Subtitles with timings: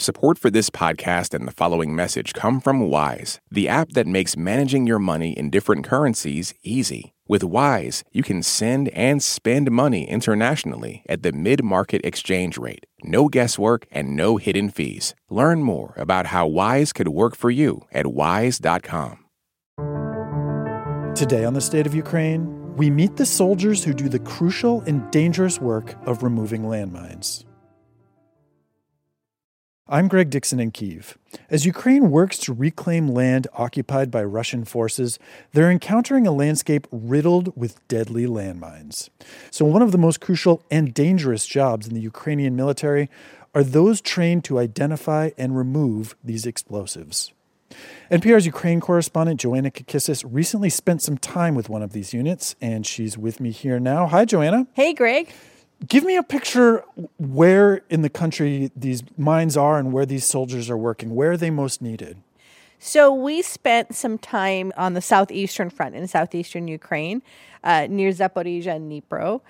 [0.00, 4.36] Support for this podcast and the following message come from Wise, the app that makes
[4.36, 7.14] managing your money in different currencies easy.
[7.26, 12.86] With Wise, you can send and spend money internationally at the mid market exchange rate.
[13.02, 15.16] No guesswork and no hidden fees.
[15.30, 19.24] Learn more about how Wise could work for you at wise.com.
[21.16, 25.10] Today on the State of Ukraine, we meet the soldiers who do the crucial and
[25.10, 27.47] dangerous work of removing landmines.
[29.90, 31.16] I'm Greg Dixon in Kiev.
[31.48, 35.18] As Ukraine works to reclaim land occupied by Russian forces,
[35.54, 39.08] they're encountering a landscape riddled with deadly landmines.
[39.50, 43.08] So, one of the most crucial and dangerous jobs in the Ukrainian military
[43.54, 47.32] are those trained to identify and remove these explosives.
[48.10, 52.86] NPR's Ukraine correspondent Joanna Kakissis recently spent some time with one of these units, and
[52.86, 54.06] she's with me here now.
[54.06, 54.66] Hi, Joanna.
[54.74, 55.32] Hey, Greg.
[55.86, 56.84] Give me a picture
[57.18, 61.14] where in the country these mines are and where these soldiers are working.
[61.14, 62.18] Where are they most needed?
[62.80, 67.22] So we spent some time on the southeastern front in southeastern Ukraine,
[67.64, 69.40] uh, near Zaporizhia and Dnipro.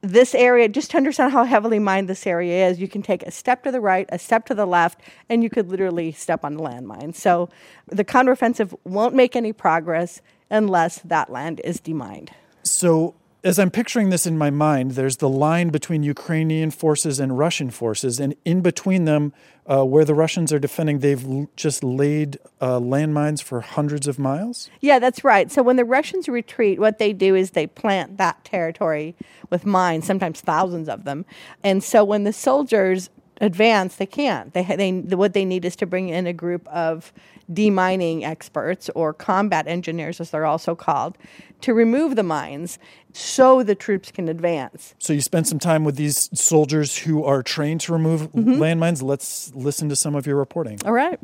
[0.00, 3.30] This area, just to understand how heavily mined this area is, you can take a
[3.30, 6.54] step to the right, a step to the left, and you could literally step on
[6.54, 7.14] a landmine.
[7.14, 7.48] So
[7.86, 12.30] the counteroffensive won't make any progress unless that land is demined.
[12.62, 17.38] So as I'm picturing this in my mind, there's the line between Ukrainian forces and
[17.38, 19.32] Russian forces, and in between them,
[19.66, 24.18] uh, where the Russians are defending, they've l- just laid uh, landmines for hundreds of
[24.18, 24.70] miles?
[24.80, 25.52] Yeah, that's right.
[25.52, 29.14] So when the Russians retreat, what they do is they plant that territory
[29.50, 31.26] with mines, sometimes thousands of them.
[31.62, 34.52] And so when the soldiers advance, they can't.
[34.52, 37.12] They, they, what they need is to bring in a group of
[37.50, 41.16] demining experts or combat engineers, as they're also called,
[41.62, 42.78] to remove the mines
[43.12, 44.94] so the troops can advance.
[44.98, 48.52] So you spent some time with these soldiers who are trained to remove mm-hmm.
[48.52, 49.02] landmines.
[49.02, 50.78] Let's listen to some of your reporting.
[50.84, 51.18] All right.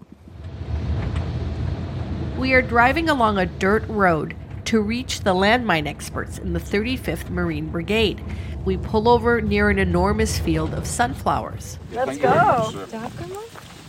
[2.39, 4.35] We are driving along a dirt road
[4.67, 8.23] to reach the landmine experts in the 35th Marine Brigade.
[8.65, 11.79] We pull over near an enormous field of sunflowers.
[11.93, 12.87] Let's go.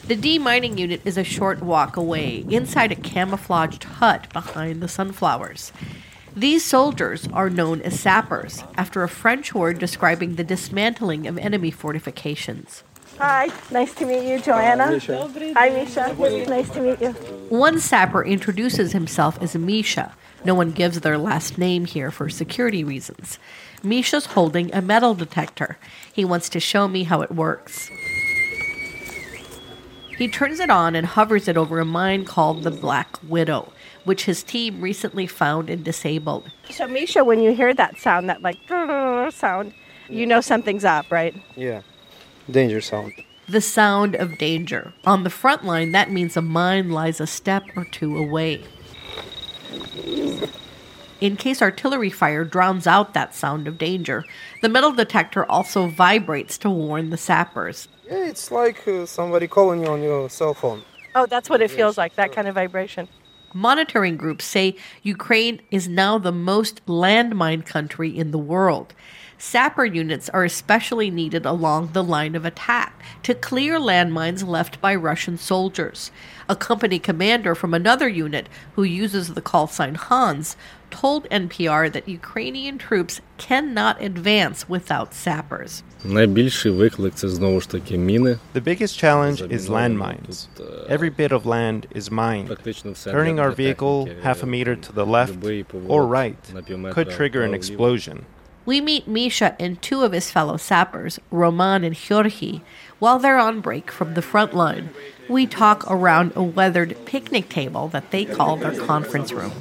[0.07, 5.71] The demining unit is a short walk away, inside a camouflaged hut behind the sunflowers.
[6.35, 11.71] These soldiers are known as sappers, after a French word describing the dismantling of enemy
[11.71, 12.83] fortifications.
[13.17, 14.99] Hi, nice to meet you, Joanna.
[14.99, 16.13] Hi, Misha.
[16.49, 17.11] Nice to meet you.
[17.49, 20.13] One sapper introduces himself as Misha.
[20.43, 23.39] No one gives their last name here for security reasons.
[23.83, 25.77] Misha's holding a metal detector.
[26.11, 27.89] He wants to show me how it works.
[30.17, 33.71] He turns it on and hovers it over a mine called the Black Widow,
[34.03, 36.51] which his team recently found and disabled.
[36.69, 38.57] So, Misha, when you hear that sound, that like
[39.33, 39.73] sound,
[40.09, 41.35] you know something's up, right?
[41.55, 41.81] Yeah,
[42.49, 43.13] danger sound.
[43.47, 44.93] The sound of danger.
[45.05, 48.63] On the front line, that means a mine lies a step or two away.
[51.21, 54.25] In case artillery fire drowns out that sound of danger,
[54.61, 57.87] the metal detector also vibrates to warn the sappers.
[58.05, 60.83] Yeah, it's like uh, somebody calling you on your cell phone.
[61.15, 63.07] Oh, that's what it feels like, that kind of vibration.
[63.53, 68.93] Monitoring groups say Ukraine is now the most landmine country in the world.
[69.37, 74.95] Sapper units are especially needed along the line of attack to clear landmines left by
[74.95, 76.09] Russian soldiers.
[76.47, 80.55] A company commander from another unit, who uses the call sign Hans,
[80.89, 85.83] told NPR that Ukrainian troops cannot advance without sappers.
[86.03, 86.27] The
[88.63, 90.47] biggest challenge is landmines.
[90.87, 92.57] Every bit of land is mined.
[93.03, 95.43] Turning our vehicle half a meter to the left
[95.87, 96.37] or right
[96.91, 98.25] could trigger an explosion.
[98.65, 102.63] We meet Misha and two of his fellow sappers, Roman and Georgi,
[102.99, 104.89] while they're on break from the front line
[105.27, 109.51] we talk around a weathered picnic table that they call their conference room.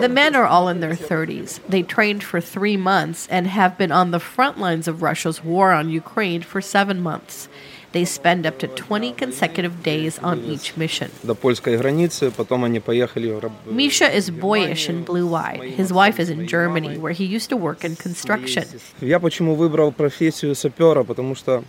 [0.00, 1.60] The men are all in their 30s.
[1.68, 5.72] They trained for three months and have been on the front lines of Russia's war
[5.72, 7.48] on Ukraine for seven months.
[7.92, 11.10] They spend up to 20 consecutive days on each mission.
[13.66, 15.60] Misha is boyish and blue eyed.
[15.62, 18.64] His wife is in Germany, where he used to work in construction.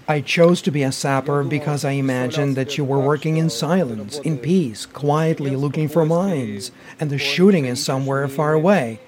[0.08, 4.20] I chose to be a sapper because I imagined that you were working in silence,
[4.20, 9.00] in peace, quietly looking for mines, and the shooting is somewhere far away.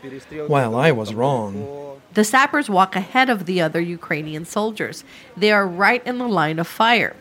[0.47, 1.82] While I was wrong.
[2.13, 5.03] The sappers walk ahead of the other Ukrainian soldiers.
[5.35, 7.15] They are right in the line of fire.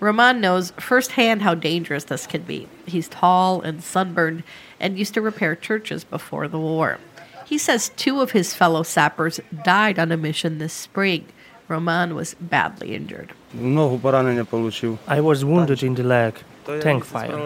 [0.00, 2.68] Roman knows firsthand how dangerous this can be.
[2.84, 4.42] He's tall and sunburned
[4.80, 6.98] and used to repair churches before the war.
[7.46, 11.26] He says two of his fellow sappers died on a mission this spring.
[11.68, 13.32] Roman was badly injured.
[15.06, 16.42] I was wounded in the leg,
[16.80, 17.38] tank fire.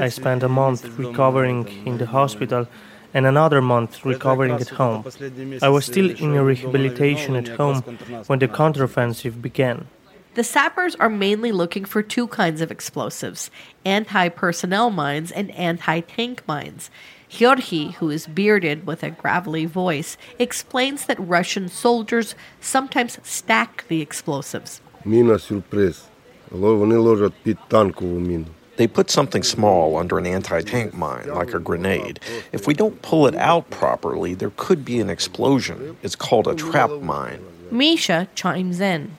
[0.00, 2.66] I spent a month recovering in the hospital
[3.13, 5.05] and another month recovering at home.
[5.61, 7.81] I was still in a rehabilitation at home
[8.27, 9.87] when the counteroffensive began.
[10.35, 13.49] The sappers are mainly looking for two kinds of explosives
[13.85, 16.91] anti personnel mines and anti tank mines.
[17.27, 24.01] Georgi, who is bearded with a gravelly voice, explains that Russian soldiers sometimes stack the
[24.01, 24.81] explosives.
[25.05, 26.03] Міна сюрприз.
[26.51, 28.45] Вони ложать під танкову міну.
[28.76, 32.20] They put something small under an anti tank mine, like a grenade.
[32.52, 35.96] If we don't pull it out properly, there could be an explosion.
[36.02, 37.44] It's called a trap mine.
[37.70, 39.16] Misha chimes in.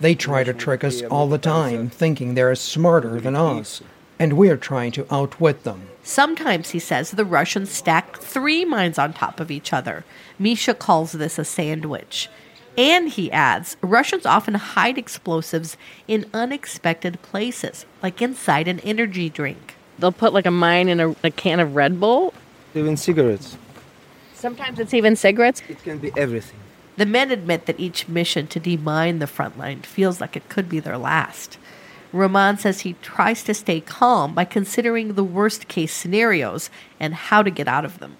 [0.00, 3.82] They try to trick us all the time, thinking they're smarter than us,
[4.18, 5.88] and we're trying to outwit them.
[6.02, 10.04] Sometimes, he says, the Russians stack three mines on top of each other.
[10.38, 12.28] Misha calls this a sandwich.
[12.76, 15.76] And he adds, Russians often hide explosives
[16.08, 19.74] in unexpected places, like inside an energy drink.
[19.98, 22.34] They'll put like a mine in a, a can of Red Bull.
[22.74, 23.56] Even cigarettes.
[24.34, 25.62] Sometimes it's even cigarettes.
[25.68, 26.58] It can be everything.
[26.96, 30.68] The men admit that each mission to demine the front line feels like it could
[30.68, 31.58] be their last.
[32.14, 36.70] Roman says he tries to stay calm by considering the worst case scenarios
[37.00, 38.16] and how to get out of them.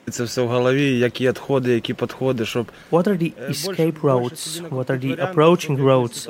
[2.91, 4.61] What are the escape routes?
[4.63, 6.27] What are the approaching routes?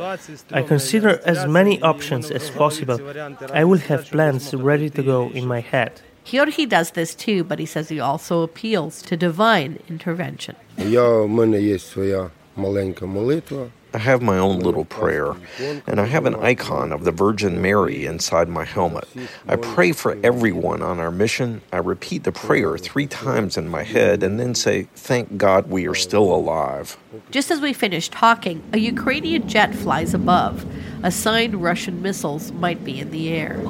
[0.52, 3.00] I consider as many options as possible.
[3.50, 6.02] I will have plans ready to go in my head.
[6.24, 10.56] Georgi does this too, but he says he also appeals to divine intervention.
[13.94, 15.34] I have my own little prayer,
[15.86, 19.08] and I have an icon of the Virgin Mary inside my helmet.
[19.46, 21.62] I pray for everyone on our mission.
[21.72, 25.86] I repeat the prayer three times in my head and then say, Thank God we
[25.86, 26.98] are still alive.
[27.30, 30.66] Just as we finish talking, a Ukrainian jet flies above.
[31.04, 33.60] A sign Russian missiles might be in the air.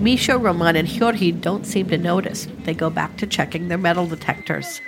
[0.00, 2.48] Misha, Roman, and Georgi don't seem to notice.
[2.64, 4.80] They go back to checking their metal detectors.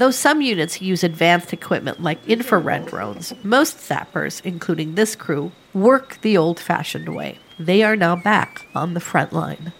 [0.00, 6.18] Though some units use advanced equipment like infrared drones, most sappers, including this crew, work
[6.22, 7.38] the old fashioned way.
[7.58, 9.74] They are now back on the front line.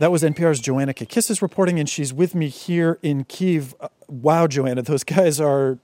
[0.00, 3.76] That was NPR's Joanna Kakissis reporting, and she's with me here in Kiev.
[3.78, 5.78] Uh, wow, Joanna, those guys are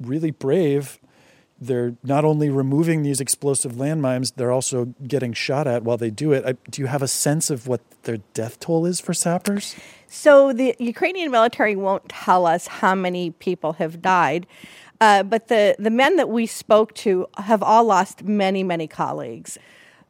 [0.00, 0.99] really brave.
[1.60, 6.32] They're not only removing these explosive landmines, they're also getting shot at while they do
[6.32, 6.44] it.
[6.46, 9.76] I, do you have a sense of what their death toll is for sappers?
[10.08, 14.46] So the Ukrainian military won't tell us how many people have died.
[15.00, 19.58] Uh, but the, the men that we spoke to have all lost many, many colleagues.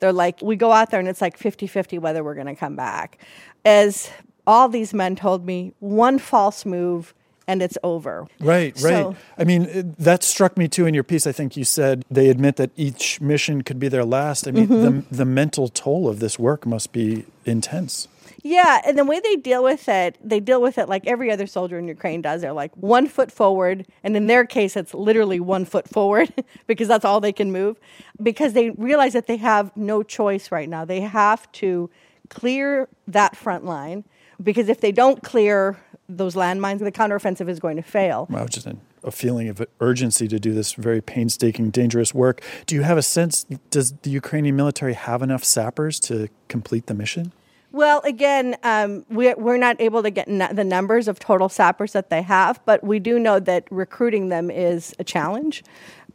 [0.01, 2.57] They're like, we go out there and it's like 50 50 whether we're going to
[2.57, 3.19] come back.
[3.65, 4.11] As
[4.47, 7.15] all these men told me, one false move
[7.51, 8.29] and it's over.
[8.39, 9.17] Right, so, right.
[9.37, 11.27] I mean, that struck me too in your piece.
[11.27, 14.47] I think you said they admit that each mission could be their last.
[14.47, 15.01] I mean, mm-hmm.
[15.11, 18.07] the, the mental toll of this work must be intense.
[18.43, 21.49] Yeah, and the way they deal with it, they deal with it like every other
[21.49, 22.41] soldier in Ukraine does.
[22.41, 26.33] They're like one foot forward, and in their case, it's literally one foot forward
[26.69, 27.79] because that's all they can move.
[28.23, 30.85] Because they realize that they have no choice right now.
[30.85, 31.91] They have to
[32.29, 34.05] clear that front line
[34.43, 35.79] because if they don't clear
[36.17, 38.27] those landmines, the counteroffensive is going to fail.
[38.31, 42.43] Wow, just a, a feeling of urgency to do this very painstaking, dangerous work.
[42.67, 43.45] Do you have a sense?
[43.71, 47.33] Does the Ukrainian military have enough sappers to complete the mission?
[47.73, 52.11] Well, again, um, we're, we're not able to get the numbers of total sappers that
[52.11, 55.63] they have, but we do know that recruiting them is a challenge.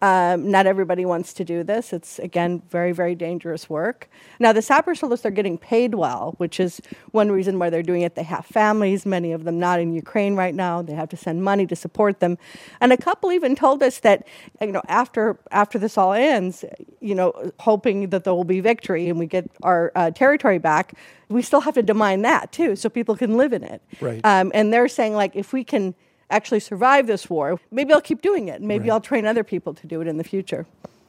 [0.01, 1.93] Um, not everybody wants to do this.
[1.93, 4.09] It's, again, very, very dangerous work.
[4.39, 7.83] Now, the sappers told us they're getting paid well, which is one reason why they're
[7.83, 8.15] doing it.
[8.15, 10.81] They have families, many of them not in Ukraine right now.
[10.81, 12.37] They have to send money to support them.
[12.81, 14.27] And a couple even told us that,
[14.61, 16.65] you know, after, after this all ends,
[16.99, 20.93] you know, hoping that there will be victory and we get our uh, territory back,
[21.29, 23.81] we still have to demine that too so people can live in it.
[24.01, 24.21] Right.
[24.23, 25.95] Um, and they're saying, like, if we can
[26.29, 28.61] actually survive this war, maybe I'll keep doing it.
[28.61, 28.93] Maybe right.
[28.93, 30.65] I'll train other people to do it in the future.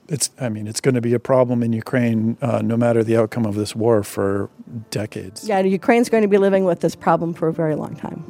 [0.08, 3.16] It's, I mean, it's going to be a problem in Ukraine uh, no matter the
[3.16, 4.48] outcome of this war for
[4.90, 5.48] decades.
[5.48, 8.24] Yeah, Ukraine's going to be living with this problem for a very long time.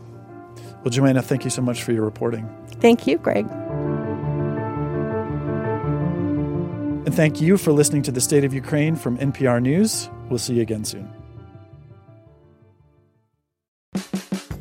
[0.83, 2.49] Well, Joanna, thank you so much for your reporting.
[2.81, 3.47] Thank you, Greg.
[7.07, 10.09] And thank you for listening to the State of Ukraine from NPR News.
[10.29, 11.13] We'll see you again soon.